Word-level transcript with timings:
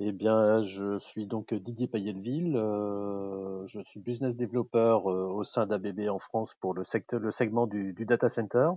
Eh 0.00 0.12
bien, 0.12 0.64
je 0.66 0.98
suis 1.00 1.26
donc 1.26 1.52
Didier 1.54 1.88
Payelleville, 1.88 2.54
heu, 2.56 3.64
je 3.66 3.80
suis 3.82 3.98
business 4.00 4.36
developer, 4.36 4.98
heu, 5.06 5.10
au 5.10 5.42
sein 5.44 5.66
d'ABB 5.66 6.08
en 6.08 6.18
France 6.20 6.54
pour 6.60 6.72
le 6.74 6.84
secteur 6.84 7.18
le 7.20 7.32
segment 7.32 7.66
du 7.66 7.92
du 7.94 8.04
data 8.06 8.28
center. 8.28 8.70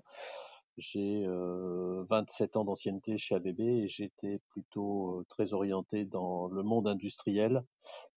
J'ai, 0.77 1.23
heu, 1.27 2.05
27 2.09 2.57
ans 2.57 2.65
d'ancienneté 2.65 3.17
chez 3.19 3.35
ABB 3.35 3.59
et 3.61 3.87
j'étais 3.87 4.39
plutôt, 4.49 5.19
heu, 5.21 5.25
très 5.29 5.53
orienté 5.53 6.05
dans 6.05 6.47
le 6.47 6.63
monde 6.63 6.87
industriel, 6.87 7.63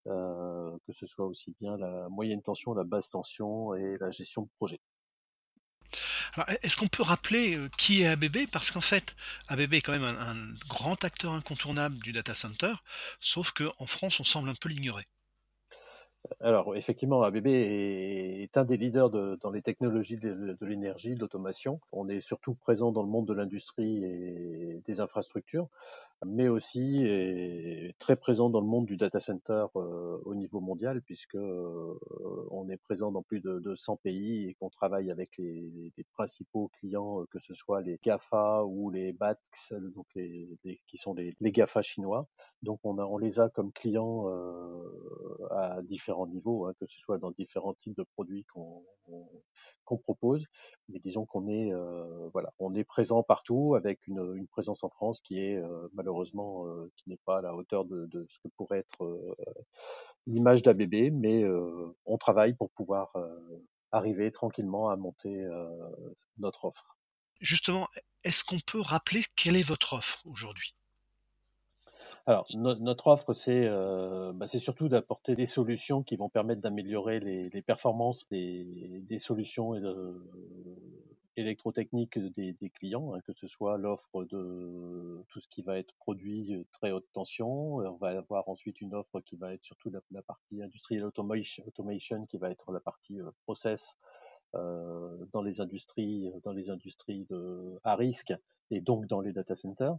heu, 0.07 0.77
que 0.87 0.93
ce 0.93 1.05
soit 1.07 1.27
aussi 1.27 1.55
bien 1.61 1.77
la 1.77 2.09
moyenne 2.09 2.41
tension, 2.43 2.73
la 2.75 2.83
basse 2.85 3.09
tension 3.11 3.75
et 3.75 3.97
la 3.99 4.11
gestion 4.11 4.43
de 4.43 4.49
projet. 4.57 4.79
Alors, 6.33 6.49
est 6.49 6.59
est-ce 6.65 6.77
qu'on 6.77 6.87
peut 6.87 7.03
rappeler, 7.03 7.55
heu, 7.57 7.69
qui 7.77 8.01
est 8.01 8.07
ABB? 8.07 8.47
Parce 8.51 8.71
qu'en 8.71 8.81
fait, 8.81 9.15
ABB 9.47 9.73
est 9.75 9.81
quand 9.81 9.91
même 9.91 10.03
un 10.03 10.15
un 10.17 10.53
grand 10.67 11.03
acteur 11.03 11.31
incontournable 11.33 11.97
du 11.99 12.11
data 12.13 12.33
center, 12.35 12.73
sauf 13.19 13.51
qu'en 13.51 13.85
France, 13.85 14.19
on 14.19 14.23
semble 14.23 14.49
un 14.49 14.55
peu 14.55 14.69
l'ignorer. 14.69 15.05
Alors 16.39 16.75
effectivement, 16.75 17.23
ABB 17.23 17.47
est 17.47 18.44
un 18.57 18.65
des 18.65 18.77
leaders 18.77 19.09
de 19.09 19.37
dans 19.41 19.51
les 19.51 19.61
technologies 19.61 20.17
de 20.17 20.57
l'énergie, 20.61 21.15
de 21.15 21.19
l'automation. 21.19 21.79
On 21.91 22.07
est 22.07 22.21
surtout 22.21 22.55
présent 22.55 22.91
dans 22.91 23.03
le 23.03 23.09
monde 23.09 23.27
de 23.27 23.33
l'industrie 23.33 24.03
et 24.03 24.81
des 24.85 24.99
infrastructures. 25.01 25.67
mais 26.25 26.47
aussi 26.47 27.05
très 27.99 28.15
présent 28.15 28.49
dans 28.49 28.61
le 28.61 28.67
monde 28.67 28.85
du 28.85 28.95
data 28.95 29.19
center 29.19 29.65
euh, 29.75 30.17
au 30.25 30.35
niveau 30.35 30.59
mondial, 30.59 31.01
puisque 31.01 31.35
euh, 31.35 31.99
on 32.51 32.69
est 32.69 32.77
présent 32.77 33.11
dans 33.11 33.23
plus 33.23 33.41
de, 33.41 33.59
de 33.59 33.75
100 33.75 33.97
pays 33.97 34.47
et 34.47 34.53
qu'on 34.55 34.69
travaille 34.69 35.11
avec 35.11 35.37
les, 35.37 35.91
principaux 36.13 36.69
clients, 36.79 37.21
euh, 37.21 37.25
que 37.31 37.39
ce 37.39 37.53
soit 37.53 37.81
les 37.81 37.99
GAFA 38.03 38.63
ou 38.63 38.89
les 38.89 39.13
BATX, 39.13 39.73
donc 39.95 40.05
qui 40.13 40.97
sont 40.97 41.13
les, 41.13 41.35
GAFA 41.41 41.81
chinois. 41.81 42.27
Donc 42.63 42.79
on, 42.83 43.17
les 43.17 43.39
a 43.39 43.49
comme 43.49 43.71
clients 43.71 44.27
à 45.51 45.81
différents 45.83 46.27
niveaux, 46.27 46.65
hein, 46.65 46.73
que 46.79 46.85
ce 46.87 46.97
soit 46.99 47.17
dans 47.17 47.31
différents 47.31 47.73
types 47.73 47.95
de 47.95 48.03
produits 48.15 48.44
qu'on 48.53 49.97
propose. 49.97 50.45
Mais 50.89 50.99
disons 50.99 51.25
qu'on 51.25 51.47
est, 51.47 51.73
euh, 51.73 52.29
voilà, 52.33 52.53
on 52.59 52.75
est 52.75 52.83
présent 52.83 53.23
partout 53.23 53.75
avec 53.75 54.07
une, 54.07 54.47
présence 54.47 54.83
en 54.83 54.89
France 54.89 55.21
qui 55.21 55.39
est 55.39 55.57
euh, 55.57 55.87
malheureusement 55.93 56.67
euh, 56.67 56.91
qui 56.95 57.09
n'est 57.09 57.19
pas 57.25 57.39
à 57.39 57.41
la 57.41 57.55
hauteur 57.55 57.85
de, 57.85 58.05
de 58.07 58.25
ce 58.29 58.39
que 58.39 58.47
pourrait 58.55 58.79
être 58.79 59.19
l'image 60.27 60.61
d'ABB, 60.61 61.11
mais 61.11 61.43
on 62.05 62.17
travaille 62.17 62.53
pour 62.53 62.71
pouvoir 62.71 63.13
arriver 63.91 64.31
tranquillement 64.31 64.89
à 64.89 64.95
monter 64.95 65.47
notre 66.37 66.65
offre. 66.65 66.97
Justement, 67.41 67.87
est-ce 68.23 68.43
qu'on 68.43 68.59
peut 68.59 68.81
rappeler 68.81 69.23
quelle 69.35 69.55
est 69.55 69.67
votre 69.67 69.93
offre 69.93 70.21
aujourd'hui? 70.25 70.73
Alors, 72.27 72.47
no- 72.55 72.75
notre 72.75 73.07
offre, 73.07 73.33
c'est 73.33 73.65
euh, 73.67 74.31
bah, 74.33 74.47
c'est 74.47 74.59
surtout 74.59 74.89
d'apporter 74.89 75.35
des 75.35 75.45
solutions 75.45 76.01
qui 76.03 76.15
vont 76.15 76.29
permettre 76.29 76.61
d'améliorer 76.61 77.19
les, 77.19 77.49
les 77.49 77.61
performances 77.61 78.27
des, 78.29 79.01
des 79.07 79.19
solutions 79.19 79.75
et 79.75 79.79
de- 79.81 80.19
électrotechniques 81.37 82.17
des, 82.17 82.53
des 82.53 82.69
clients, 82.69 83.13
hein, 83.13 83.19
que 83.27 83.33
ce 83.33 83.47
soit 83.47 83.77
l'offre 83.77 84.23
de 84.23 85.23
tout 85.29 85.41
ce 85.41 85.47
qui 85.49 85.61
va 85.63 85.77
être 85.77 85.93
produit 85.95 86.55
euh, 86.55 86.63
très 86.71 86.91
haute 86.91 87.05
tension. 87.13 87.81
Euh, 87.81 87.89
On 87.89 87.97
va 87.97 88.09
avoir 88.17 88.47
ensuite 88.49 88.79
une 88.81 88.95
offre 88.95 89.19
qui 89.21 89.35
va 89.35 89.53
être 89.53 89.63
surtout 89.63 89.91
la, 90.11 90.21
partie 90.23 90.61
industrielle 90.63 91.03
automation, 91.03 91.63
automation, 91.67 92.25
qui 92.25 92.37
va 92.37 92.49
être 92.51 92.71
la 92.71 92.79
partie 92.79 93.19
euh, 93.19 93.29
process 93.43 93.97
euh, 94.55 94.94
dans 95.31 95.41
les 95.41 95.61
industries, 95.61 96.31
dans 96.43 96.53
les 96.53 96.69
industries 96.69 97.27
à 97.83 97.95
risque 97.95 98.33
et 98.71 98.81
donc 98.81 99.07
dans 99.07 99.21
les 99.21 99.33
data 99.33 99.55
centers. 99.55 99.97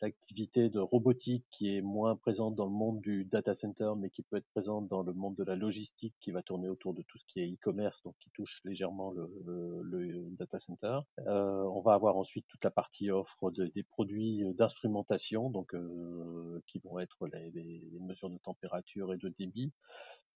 L'activité 0.00 0.68
de 0.68 0.80
robotique 0.80 1.46
qui 1.50 1.74
est 1.74 1.80
moins 1.80 2.14
présente 2.16 2.54
dans 2.54 2.66
le 2.66 2.72
monde 2.72 3.00
du 3.00 3.24
data 3.24 3.54
center, 3.54 3.92
mais 3.96 4.10
qui 4.10 4.22
peut 4.22 4.36
être 4.36 4.48
présente 4.50 4.86
dans 4.88 5.02
le 5.02 5.12
monde 5.12 5.34
de 5.36 5.44
la 5.44 5.56
logistique, 5.56 6.14
qui 6.20 6.30
va 6.30 6.42
tourner 6.42 6.68
autour 6.68 6.92
de 6.92 7.02
tout 7.02 7.16
ce 7.16 7.24
qui 7.26 7.40
est 7.40 7.46
e-commerce, 7.46 8.02
donc 8.02 8.14
qui 8.20 8.30
touche 8.30 8.60
légèrement 8.64 9.12
le, 9.12 10.26
data 10.38 10.58
center. 10.58 10.98
Euh, 11.26 11.62
on 11.62 11.80
va 11.80 11.94
avoir 11.94 12.16
ensuite 12.16 12.46
toute 12.48 12.62
la 12.64 12.70
partie 12.70 13.10
offre 13.10 13.50
de, 13.50 13.66
des 13.66 13.82
produits 13.82 14.42
d'instrumentation, 14.54 15.48
donc 15.48 15.74
euh, 15.74 16.60
qui 16.66 16.80
vont 16.80 16.98
être 16.98 17.26
les, 17.28 17.82
mesures 18.00 18.30
de 18.30 18.38
température 18.38 19.14
et 19.14 19.16
de 19.16 19.28
débit, 19.38 19.72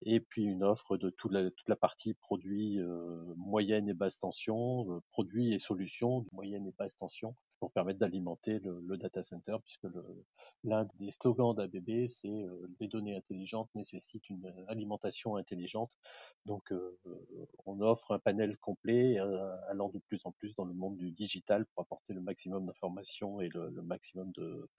et 0.01 0.19
puis 0.19 0.43
une 0.43 0.63
offre 0.63 0.97
de 0.97 1.09
toute 1.09 1.31
la, 1.31 1.51
toute 1.51 1.69
la 1.69 1.75
partie 1.75 2.13
produits 2.13 2.79
euh, 2.79 3.33
moyenne 3.35 3.89
et 3.89 3.93
basse 3.93 4.19
euh, 4.49 4.99
produits 5.11 5.53
et 5.53 5.59
solutions 5.59 6.21
de 6.21 6.29
moyenne 6.31 6.67
et 6.67 6.73
basse 6.77 6.97
tension 6.97 7.35
pour 7.59 7.71
permettre 7.71 7.99
d'alimenter 7.99 8.59
le, 8.59 8.97
data 8.97 9.21
center, 9.21 9.57
puisque 9.61 9.87
l'un 10.63 10.87
des 10.97 11.11
slogans 11.11 11.53
d'ABB, 11.53 12.07
c'est 12.07 12.29
euh, 12.29 12.69
les 12.79 12.87
données 12.87 13.17
intelligentes 13.17 13.69
nécessitent 13.75 14.29
une 14.29 14.53
alimentation 14.67 15.35
intelligente. 15.35 15.91
Donc 16.45 16.71
euh, 16.71 16.97
on 17.65 17.81
offre 17.81 18.13
un 18.13 18.19
panel 18.19 18.57
complet 18.57 19.17
allant 19.69 19.89
de 19.89 19.99
plus 19.99 20.25
en 20.25 20.31
plus 20.31 20.55
dans 20.55 20.65
le 20.65 20.73
monde 20.73 20.95
du 20.95 21.11
digital 21.11 21.65
pour 21.65 21.81
apporter 21.81 22.13
le 22.13 22.21
maximum 22.21 22.65
d'informations 22.65 23.41
et 23.41 23.49
le, 23.49 23.69
le 23.69 23.81
maximum 23.81 24.31
de 24.33 24.69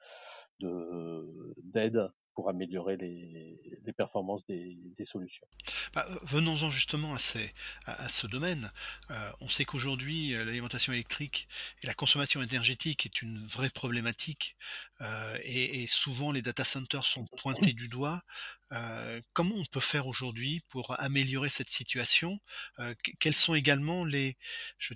d'aide 1.63 2.11
améliorer 2.49 2.97
les, 2.97 3.93
performances 3.97 4.47
des, 4.47 5.05
solutions. 5.05 5.47
Bah, 5.95 6.07
venons-en 6.23 6.71
justement 6.71 7.15
à, 7.15 8.09
ce 8.09 8.27
domaine. 8.27 8.71
Euh, 9.11 9.31
on 9.41 9.49
sait 9.49 9.65
qu'aujourd'hui, 9.65 10.35
euh, 10.35 10.45
l'alimentation 10.45 10.93
électrique 10.93 11.49
et 11.83 11.87
la 11.87 11.95
consommation 11.95 12.41
énergétique 12.41 13.05
est 13.05 13.23
une 13.23 13.47
vraie 13.47 13.71
problématique 13.71 14.57
euh, 15.03 15.39
et, 15.45 15.87
souvent 15.87 16.31
les 16.33 16.43
data 16.43 16.65
centers 16.65 17.05
sont 17.05 17.27
pointés 17.39 17.73
du 17.73 17.89
doigt. 17.89 18.23
Euh, 18.73 19.21
comment 19.33 19.55
on 19.57 19.65
peut 19.65 19.81
faire 19.81 20.07
aujourd'hui 20.07 20.63
pour 20.69 20.99
améliorer 21.01 21.51
cette 21.51 21.71
situation? 21.71 22.39
Euh, 22.79 22.95
Quels 23.19 23.35
sont 23.35 23.55
également 23.55 24.05
les, 24.05 24.37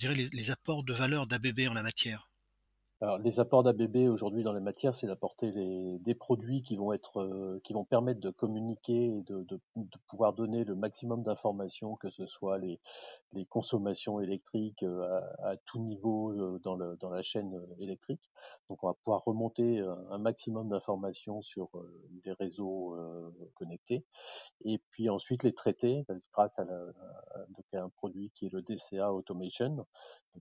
les 0.03 0.50
apports 0.50 0.84
de 0.84 0.93
valeur 0.93 1.26
d'ABB 1.26 1.69
en 1.69 1.75
la 1.75 1.82
matière? 1.82 2.28
Alors, 3.04 3.19
les 3.19 3.38
apports 3.38 3.62
d'ABB 3.62 4.09
aujourd'hui 4.09 4.42
dans 4.42 4.54
les 4.54 4.62
matières, 4.62 4.94
c'est 4.94 5.06
d'apporter 5.06 5.53
des 5.53 6.15
produits 6.15 6.62
qui 6.62 6.75
vont 6.75 6.91
être, 6.94 7.20
euh, 7.20 7.60
qui 7.62 7.75
vont 7.75 7.84
permettre 7.84 8.19
de 8.19 8.31
communiquer 8.31 9.19
et 9.19 9.22
de, 9.25 9.60
pouvoir 10.09 10.32
donner 10.32 10.65
le 10.65 10.75
maximum 10.75 11.22
d'informations, 11.22 11.97
que 11.97 12.09
ce 12.09 12.25
soit 12.25 12.56
les, 12.56 12.81
consommations 13.50 14.20
électriques 14.20 14.84
euh, 14.84 15.20
à, 15.43 15.59
tout 15.66 15.81
niveau 15.81 16.31
euh, 16.31 16.59
dans, 16.62 17.10
la 17.10 17.22
chaîne 17.22 17.60
électrique. 17.78 18.22
Donc, 18.70 18.82
on 18.82 18.87
va 18.87 18.94
pouvoir 18.94 19.22
remonter 19.25 19.81
un 20.10 20.19
maximum 20.19 20.70
d'informations 20.70 21.43
sur 21.43 21.69
les 22.25 22.32
réseaux 22.32 22.97
connectés 23.54 24.04
et 24.64 24.78
puis 24.91 25.10
ensuite 25.10 25.43
les 25.43 25.53
traiter 25.53 26.06
grâce 26.32 26.59
la, 26.59 26.64
à 27.78 27.82
un 27.82 27.88
produit 27.91 28.31
qui 28.31 28.47
est 28.47 28.53
le 28.53 28.62
DCA 28.62 29.12
Automation, 29.12 29.87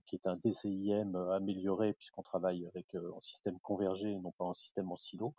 qui 0.06 0.16
est 0.16 0.26
un 0.26 0.36
DCIM 0.36 1.14
amélioré 1.32 1.92
puisqu'on 1.94 2.22
travaille 2.22 2.53
avec 2.66 2.94
en 2.94 3.20
système 3.20 3.58
convergé 3.60 4.12
et 4.12 4.18
non 4.18 4.32
pas 4.32 4.44
en 4.44 4.54
système 4.54 4.90
en 4.90 4.96
silo. 4.96 5.34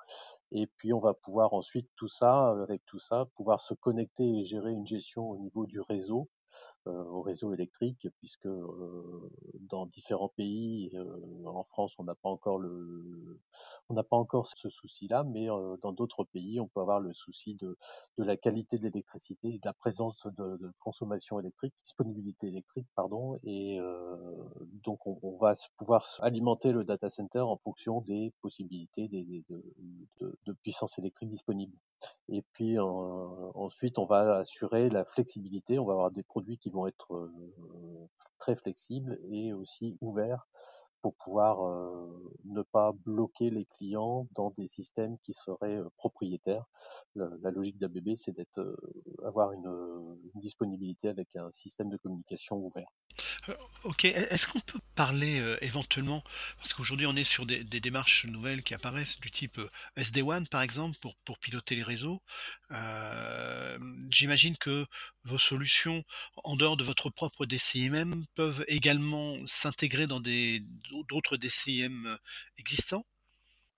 Et 0.52 0.68
puis 0.68 0.94
on 0.94 1.00
va 1.00 1.14
pouvoir 1.14 1.54
ensuite 1.54 1.90
tout 1.96 2.08
ça, 2.08 2.52
avec 2.64 2.86
tout 2.86 3.00
ça, 3.00 3.26
pouvoir 3.36 3.60
se 3.60 3.74
connecter 3.74 4.40
et 4.40 4.46
gérer 4.46 4.72
une 4.72 4.88
gestion 4.88 5.30
au 5.30 5.38
niveau 5.38 5.66
du 5.66 5.80
réseau 5.80 6.30
euh, 6.30 6.45
au 6.86 7.22
réseau 7.22 7.54
électrique, 7.54 8.08
puisque 8.20 8.46
euh, 8.46 9.32
dans 9.54 9.86
différents 9.88 10.32
pays, 10.36 10.92
euh, 10.94 11.46
en 11.46 11.64
France, 11.64 11.96
on 11.98 12.04
n'a 12.04 12.16
pas 12.16 12.30
encore 12.30 12.60
le, 12.60 13.40
on 13.90 13.96
n'a 13.96 14.04
pas 14.04 14.18
encore 14.18 14.48
ce 14.48 14.70
souci-là, 14.70 15.24
mais 15.24 15.48
dans 15.82 15.92
d'autres 15.92 16.24
pays, 16.26 16.60
on 16.60 16.68
peut 16.68 16.82
avoir 16.82 17.00
le 17.00 17.14
souci 17.14 17.56
de, 17.56 17.78
de 18.18 18.24
la 18.24 18.38
qualité 18.38 18.78
de 18.78 18.84
l'électricité, 18.84 19.54
de 19.54 19.66
la 19.66 19.74
présence 19.74 20.28
de, 20.38 20.58
de, 20.58 20.72
consommation 20.80 21.40
électrique, 21.40 21.74
disponibilité 21.84 22.48
électrique, 22.48 22.88
pardon, 22.96 23.40
et 23.44 23.80
donc 24.84 25.06
on, 25.08 25.18
on, 25.24 25.38
va 25.38 25.54
pouvoir 25.78 26.06
alimenter 26.20 26.72
le 26.72 26.84
data 26.84 27.10
center 27.10 27.40
en 27.40 27.58
fonction 27.58 28.02
des 28.02 28.32
possibilités 28.42 29.08
des, 29.08 29.24
des, 29.24 29.44
de, 29.50 30.38
de, 30.46 30.54
puissance 30.54 30.98
électrique 31.00 31.30
disponible. 31.30 31.76
Et 32.30 32.42
puis 32.54 32.78
ensuite, 32.80 33.98
on 33.98 34.06
va 34.06 34.38
assurer 34.38 34.90
la 34.90 35.06
flexibilité. 35.06 35.80
On 35.80 35.86
va 35.86 35.94
avoir 35.94 36.12
des 36.12 36.24
produits 36.24 36.58
qui 36.58 36.70
vont 36.70 36.88
être 36.88 37.16
euh, 37.16 38.08
très 38.40 38.56
flexibles 38.56 39.20
et 39.30 39.54
aussi 39.54 39.98
ouverts 40.02 40.48
pour 41.06 41.14
pouvoir 41.18 41.60
ne 42.46 42.64
pas 42.64 42.92
bloquer 43.06 43.52
les 43.52 43.66
clients 43.78 44.28
dans 44.34 44.50
des 44.58 44.68
systèmes 44.68 45.20
qui 45.20 45.36
seraient 45.36 45.80
propriétaires. 45.98 46.66
La, 47.14 47.52
logique 47.52 47.78
d'ABB, 47.78 48.16
c'est 48.18 48.32
d'être 48.32 48.76
avoir 49.24 49.52
une, 49.52 50.18
disponibilité 50.34 51.08
avec 51.10 51.36
un 51.36 51.52
système 51.52 51.92
de 51.92 51.98
communication 51.98 52.56
ouvert. 52.58 52.88
Ok, 53.84 54.06
est-ce 54.06 54.48
qu'on 54.48 54.62
peut 54.62 54.80
parler 54.96 55.56
éventuellement, 55.62 56.24
parce 56.58 56.74
qu'aujourd'hui 56.74 57.06
on 57.06 57.16
est 57.16 57.24
sur 57.24 57.46
des, 57.46 57.64
démarches 57.64 58.26
nouvelles 58.26 58.64
qui 58.64 58.74
apparaissent 58.74 59.20
du 59.20 59.30
type 59.30 59.60
euh, 59.60 59.70
SD-WAN 59.98 60.46
par 60.46 60.64
exemple 60.64 60.98
pour 61.24 61.38
piloter 61.38 61.76
les 61.76 61.84
réseaux. 61.84 62.20
Euh, 62.72 63.78
J'imagine 64.10 64.58
que 64.58 64.86
vos 65.24 65.38
solutions 65.38 66.04
en 66.44 66.56
dehors 66.56 66.78
de 66.78 66.84
votre 66.84 67.10
propre 67.10 67.46
DCIM 67.46 68.26
peuvent 68.36 68.64
également 68.68 69.36
s'intégrer 69.46 70.08
dans 70.08 70.20
d'autres 71.10 71.38
DCIM 71.38 72.18
existants? 72.58 73.06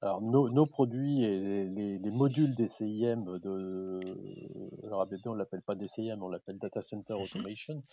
Alors 0.02 0.22
nos 0.22 0.50
nos 0.50 0.68
produits 0.68 1.24
et 1.24 1.40
les 1.40 1.66
les 1.70 1.98
les 1.98 2.12
modules 2.12 2.54
DCIM 2.56 3.40
de 3.40 4.86
alors 4.86 5.08
on 5.26 5.34
l'appelle 5.34 5.62
pas 5.64 5.76
DCIM, 5.76 6.22
on 6.22 6.30
l'appelle 6.30 6.60
Data 6.60 6.82
Center 6.84 7.14
Mmh 7.16 7.24
Automation, 7.26 7.84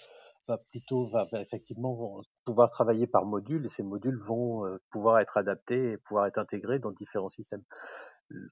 va 0.49 0.59
plutôt 0.59 1.07
va 1.09 1.25
va 1.33 1.41
effectivement 1.43 1.95
vont 1.95 2.23
pouvoir 2.45 2.71
travailler 2.71 3.07
par 3.07 3.25
modules 3.27 3.67
et 3.67 3.71
ces 3.71 3.83
modules 3.85 4.19
vont, 4.19 4.67
heu, 4.67 4.81
pouvoir 4.91 5.21
être 5.21 5.37
adaptés 5.39 5.93
et 5.93 5.99
pouvoir 5.99 6.27
être 6.27 6.39
intégrés 6.39 6.79
dans 6.79 6.93
différents 6.93 7.31
systèmes. 7.31 7.65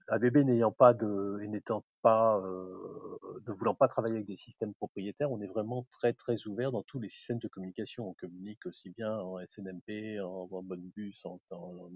ABB 0.09 0.39
n'ayant 0.45 0.71
pas 0.73 0.93
de 0.95 1.41
et 1.43 1.49
n'étant 1.49 1.85
pas, 2.03 2.39
heu, 2.45 3.19
ne 3.47 3.53
voulant 3.53 3.75
pas 3.75 3.89
travailler 3.89 4.17
avec 4.17 4.27
des 4.27 4.37
systèmes 4.37 4.75
propriétaires, 4.75 5.31
on 5.31 5.41
est 5.41 5.47
vraiment 5.47 5.87
très, 5.93 6.13
très 6.13 6.47
ouvert 6.47 6.73
dans 6.73 6.83
tous 6.83 7.01
les 7.01 7.09
systèmes 7.09 7.39
de 7.39 7.49
communication. 7.49 8.09
On 8.09 8.15
communique 8.15 8.67
aussi 8.67 8.91
bien 8.91 9.13
en 9.17 9.39
SNMP, 9.41 10.21
en 10.21 10.49
en 10.53 10.63
Modbus, 10.63 11.15
en 11.25 11.41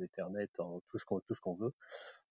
Ethernet, 0.01 0.49
en 0.59 0.81
tout 0.89 0.99
ce 0.99 1.05
qu'on 1.05 1.21
tout 1.21 1.35
ce 1.35 1.41
qu'on 1.41 1.55
veut. 1.55 1.73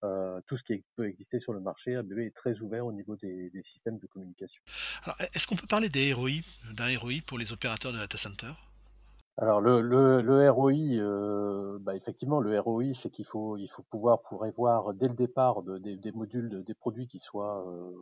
Heu, 0.04 0.42
tout 0.46 0.56
ce 0.56 0.62
qui 0.62 0.84
peut 0.96 1.06
exister 1.08 1.38
sur 1.38 1.52
le 1.52 1.60
marché, 1.60 1.96
ABB 1.96 2.18
est 2.18 2.34
très 2.36 2.60
ouvert 2.60 2.86
au 2.86 2.92
niveau 2.92 3.16
des 3.16 3.50
systèmes 3.62 3.98
de 3.98 4.06
communication. 4.06 4.62
Alors, 5.04 5.20
est 5.20 5.30
est-ce 5.34 5.46
qu'on 5.46 5.56
peut 5.56 5.66
parler 5.66 5.88
des 5.88 6.12
ROI, 6.12 6.42
d'un 6.72 6.98
ROI 6.98 7.20
pour 7.26 7.38
les 7.38 7.52
opérateurs 7.52 7.92
de 7.92 7.98
data 7.98 8.18
center? 8.18 8.52
Alors 9.38 9.60
le 9.60 9.80
le 9.82 10.22
le 10.22 10.50
ROI, 10.50 10.72
heu, 10.98 11.78
bah, 11.80 11.94
effectivement, 11.94 12.40
le 12.40 12.58
ROI, 12.58 12.94
c'est 12.94 13.10
qu'il 13.10 13.24
faut 13.26 13.56
il 13.58 13.66
faut 13.68 13.82
pouvoir 13.82 14.22
prévoir 14.22 14.94
dès 14.94 15.08
le 15.08 15.14
départ 15.14 15.62
de 15.62 15.76
des 15.78 16.12
modules, 16.12 16.48
de- 16.48 16.62
des 16.62 16.74
produits 16.74 17.06
qui 17.06 17.18
soient, 17.18 17.64
heu 17.68 17.94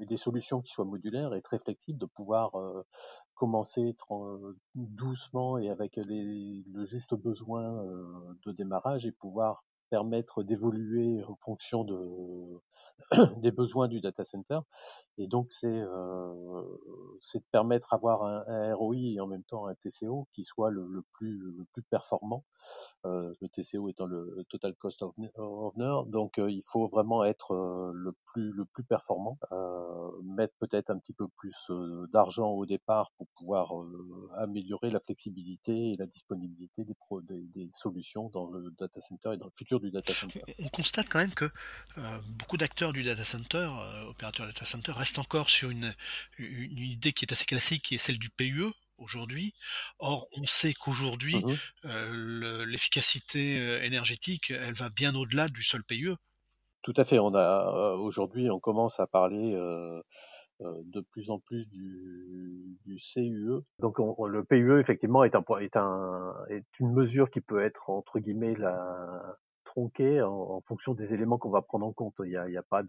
et 0.00 0.06
des 0.06 0.16
solutions 0.16 0.62
qui 0.62 0.72
soient 0.72 0.84
modulaires 0.86 1.34
et 1.34 1.42
très 1.42 1.58
flexibles, 1.58 1.98
de 1.98 2.06
pouvoir, 2.06 2.58
heu, 2.58 2.84
commencer 3.34 3.94
doucement 4.74 5.58
et 5.58 5.68
avec 5.70 5.96
les 5.96 6.62
le 6.72 6.84
juste 6.86 7.14
besoin, 7.14 7.82
heu, 7.84 8.38
de 8.46 8.52
démarrage 8.52 9.06
et 9.06 9.12
pouvoir 9.12 9.64
permettre 9.90 10.42
d'évoluer 10.42 11.22
en 11.24 11.36
fonction 11.36 11.84
de 11.84 11.98
des 13.40 13.50
besoins 13.50 13.88
du 13.88 14.00
data 14.00 14.24
center. 14.24 14.60
Et 15.18 15.26
donc, 15.26 15.48
c'est 15.50 15.66
euh, 15.66 16.62
de 17.34 17.42
permettre 17.50 17.88
d'avoir 17.92 18.22
un, 18.22 18.74
ROI 18.74 19.14
et 19.14 19.20
en 19.20 19.26
même 19.26 19.42
temps 19.44 19.66
un 19.66 19.74
TCO 19.74 20.28
qui 20.32 20.44
soit 20.44 20.70
le, 20.70 21.02
plus, 21.12 21.38
le 21.38 21.64
plus 21.72 21.82
performant 21.82 22.44
euh, 23.06 23.32
le 23.40 23.48
TCO 23.48 23.88
étant 23.88 24.06
le 24.06 24.44
Total 24.48 24.74
Cost 24.74 25.02
of 25.02 25.14
Owner. 25.36 26.10
Donc, 26.10 26.38
euh, 26.38 26.50
il 26.50 26.62
faut 26.62 26.88
vraiment 26.88 27.24
être 27.24 27.52
euh, 27.52 27.92
le 27.94 28.12
plus 28.26 28.52
le 28.52 28.64
plus 28.64 28.84
performant, 28.84 29.38
mettre 30.22 30.54
peut-être 30.58 30.90
un 30.90 30.98
petit 30.98 31.12
peu 31.12 31.26
plus 31.36 31.70
d'argent 32.12 32.50
au 32.50 32.66
départ 32.66 33.12
pour 33.16 33.26
pouvoir 33.36 33.72
améliorer 34.36 34.90
la 34.90 35.00
flexibilité 35.00 35.92
et 35.92 35.96
la 35.96 36.06
disponibilité 36.06 36.84
des, 36.84 36.94
pro, 36.94 37.20
des, 37.22 37.42
des, 37.48 37.68
solutions 37.72 38.28
dans 38.28 38.46
le 38.50 38.70
data 38.78 39.00
center 39.00 39.30
et 39.34 39.36
dans 39.36 39.46
le 39.46 39.52
futur 39.56 39.77
du 39.80 39.90
data 39.90 40.14
center. 40.14 40.42
On, 40.58 40.66
on 40.66 40.68
constate 40.68 41.08
quand 41.08 41.18
même 41.18 41.34
que 41.34 41.46
euh, 41.98 42.18
beaucoup 42.28 42.56
d'acteurs 42.56 42.92
du 42.92 43.02
data 43.02 43.24
center, 43.24 43.68
euh, 43.70 44.04
opérateurs 44.04 44.46
data 44.46 44.64
center, 44.64 44.92
restent 44.92 45.18
encore 45.18 45.50
sur 45.50 45.70
une, 45.70 45.94
une 46.38 46.78
idée 46.78 47.12
qui 47.12 47.24
est 47.24 47.32
assez 47.32 47.44
classique, 47.44 47.82
qui 47.82 47.94
est 47.94 47.98
celle 47.98 48.18
du 48.18 48.30
PUE, 48.30 48.72
aujourd'hui. 48.98 49.54
Or, 49.98 50.28
on 50.36 50.44
sait 50.44 50.74
qu'aujourd'hui, 50.74 51.36
mmh 51.36 51.56
euh, 51.84 52.64
l'efficacité 52.66 53.58
euh, 53.58 53.82
énergétique, 53.82 54.50
elle 54.50 54.74
va 54.74 54.90
bien 54.90 55.14
au-delà 55.14 55.48
du 55.48 55.62
seul 55.62 55.84
PUE. 55.84 56.14
Tout 56.82 56.94
à 56.96 57.04
fait. 57.04 57.18
On 57.18 57.34
a 57.34 57.94
aujourd'hui, 57.94 58.50
on 58.50 58.60
commence 58.60 58.98
à 59.00 59.06
parler 59.06 59.52
de 60.60 61.00
plus 61.12 61.30
en 61.30 61.38
plus 61.38 61.68
du, 61.68 62.78
du 62.84 62.96
CUE. 62.96 63.62
Donc, 63.78 63.98
on, 64.00 64.26
le 64.26 64.44
PUE 64.44 64.80
effectivement 64.80 65.24
est, 65.24 65.34
un, 65.34 65.44
est, 65.60 65.76
un, 65.76 66.34
est 66.48 66.64
une 66.80 66.92
mesure 66.92 67.30
qui 67.30 67.40
peut 67.40 67.62
être 67.62 67.90
entre 67.90 68.18
guillemets 68.18 68.54
la 68.54 69.36
en, 70.22 70.60
fonction 70.62 70.94
des 70.94 71.14
éléments 71.14 71.38
qu'on 71.38 71.50
va 71.50 71.62
prendre 71.62 71.86
en 71.86 71.92
compte. 71.92 72.14
Il 72.20 72.30
n'y 72.48 72.56
a, 72.56 72.62
pas 72.62 72.82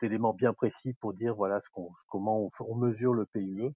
d'éléments 0.00 0.34
bien 0.34 0.52
précis 0.52 0.94
pour 0.94 1.14
dire 1.14 1.34
voilà 1.34 1.60
comment 2.08 2.50
on, 2.60 2.74
mesure 2.76 3.14
le 3.14 3.26
PUE 3.26 3.72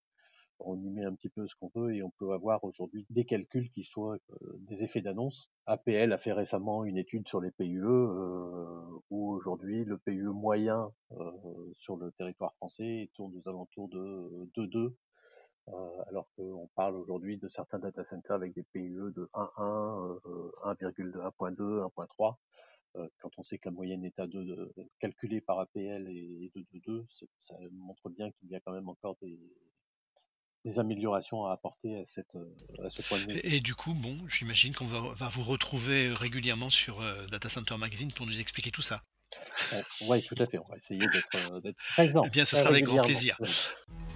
on 0.61 0.77
y 0.81 0.91
met 0.91 1.05
un 1.05 1.15
petit 1.15 1.29
peu 1.29 1.47
ce 1.47 1.55
qu'on 1.55 1.71
veut 1.75 1.95
et 1.95 2.03
on 2.03 2.11
peut 2.11 2.33
avoir 2.33 2.65
aujourd'hui 2.65 3.07
des 3.11 3.25
calculs 3.25 3.71
qui 3.71 3.85
soient 3.85 4.17
euh, 4.43 4.59
des 4.61 4.83
effets 4.83 5.01
d'annonce. 5.01 5.51
APL 5.67 6.13
a 6.13 6.19
fait 6.19 6.33
récemment 6.33 6.85
une 6.85 6.99
étude 6.99 7.29
sur 7.29 7.41
les 7.41 7.51
PUE 7.51 7.85
euh, 7.85 8.65
où 9.11 9.31
aujourd'hui 9.31 9.85
le 9.85 9.99
PUE 9.99 10.33
moyen 10.33 10.91
euh, 11.13 11.31
sur 11.77 11.97
le 11.97 12.11
territoire 12.13 12.55
français 12.55 13.09
tourne 13.15 13.35
aux 13.37 13.49
alentours 13.49 13.89
de 13.89 14.49
2,2 14.57 14.77
euh, 14.77 14.97
alors 16.09 16.29
qu'on 16.37 16.69
parle 16.75 16.97
aujourd'hui 16.97 17.39
de 17.39 17.49
certains 17.49 17.79
data 17.79 18.05
centers 18.05 18.37
avec 18.37 18.55
des 18.55 18.63
PUE 18.63 19.13
de 19.15 19.29
1,1, 19.35 20.21
1,2, 20.65 21.13
1.2, 21.13 21.91
1.3. 21.97 22.35
Quand 23.21 23.31
on 23.37 23.43
sait 23.43 23.59
que 23.59 23.69
la 23.69 23.73
moyenne 23.73 24.05
est 24.05 24.19
à 24.19 24.27
2, 24.27 24.73
calculée 24.99 25.41
par 25.41 25.61
APL 25.61 26.09
et 26.09 26.51
de 26.55 26.63
2,2, 26.63 27.05
ça 27.45 27.55
montre 27.73 28.09
bien 28.09 28.31
qu'il 28.33 28.49
y 28.49 28.57
a 28.57 28.61
quand 28.61 28.73
même 28.73 28.89
encore 28.89 29.17
des, 29.23 29.39
des 30.65 30.79
améliorations 30.79 31.47
à 31.47 31.53
apporter 31.53 31.97
à, 31.97 32.05
cette, 32.05 32.35
euh, 32.35 32.87
à 32.87 32.91
ce 32.91 33.03
point 33.03 33.19
de 33.19 33.33
vue. 33.33 33.39
Et, 33.39 33.57
et 33.57 33.61
du 33.61 33.75
coup, 33.75 33.95
bon, 33.95 34.17
j'imagine 34.29 34.75
qu'on 34.75 34.87
va, 34.87 35.01
va, 35.15 35.29
vous 35.29 35.43
retrouver 35.43 36.13
régulièrement 36.13 36.71
sur 36.71 37.01
euh, 37.01 37.27
Data 37.27 37.49
Center 37.49 37.77
Magazine 37.77 38.13
pour 38.13 38.27
nous 38.27 38.41
expliquer 38.41 38.71
tout 38.71 38.83
ça. 38.83 39.03
Oui, 40.03 40.23
tout 40.23 40.37
à 40.39 40.47
fait. 40.47 40.59
On 40.59 40.69
va 40.69 40.77
essayer 40.77 41.01
d'être 41.63 41.77
présent. 41.91 42.23
Eh 42.25 42.31
bien, 42.31 42.45
ce 42.45 42.57
sera 42.57 42.71
avec 42.71 42.85
grand 42.85 43.03
plaisir. 43.03 43.39